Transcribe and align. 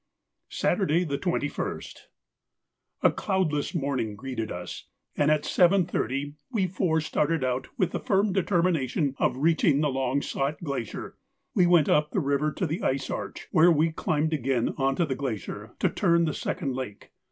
Saturday, 0.49 1.03
the 1.03 1.19
21st.—A 1.19 3.11
cloudless 3.11 3.75
morning 3.75 4.15
greeted 4.15 4.51
us, 4.51 4.85
and 5.15 5.29
at 5.29 5.43
7.30 5.43 6.33
we 6.51 6.65
four 6.65 6.99
started 6.99 7.43
out 7.43 7.67
with 7.77 7.91
the 7.91 7.99
firm 7.99 8.33
determination 8.33 9.13
of 9.19 9.37
reaching 9.37 9.79
the 9.81 9.89
long 9.91 10.19
sought 10.19 10.57
glacier. 10.63 11.17
We 11.53 11.67
went 11.67 11.87
up 11.87 12.09
the 12.13 12.19
river 12.19 12.51
to 12.51 12.65
the 12.65 12.81
ice 12.81 13.11
arch, 13.11 13.47
where 13.51 13.71
we 13.71 13.91
climbed 13.91 14.33
again 14.33 14.73
on 14.75 14.95
to 14.95 15.05
the 15.05 15.13
glacier 15.13 15.75
to 15.77 15.87
turn 15.89 16.25
the 16.25 16.33
second 16.33 16.73
lake. 16.75 17.11